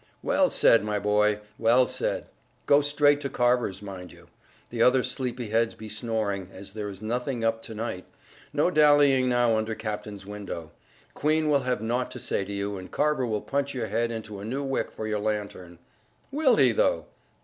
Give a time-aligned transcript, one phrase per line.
[0.23, 2.25] "Well said, my boy, well said!
[2.65, 4.29] Go straight to Carver's, mind you.
[4.71, 8.05] The other sleepy heads be snoring, as there is nothing up to night.
[8.51, 10.71] No dallying now under captain's window:
[11.13, 14.39] Queen will have naught to say to you, and Carver will punch your head into
[14.39, 15.77] a new wick for your lantern."
[16.31, 17.05] "Will he, though?